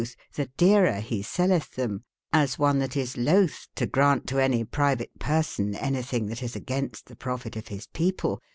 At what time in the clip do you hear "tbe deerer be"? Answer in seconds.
0.55-1.21